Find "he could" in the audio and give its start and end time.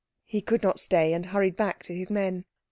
0.25-0.63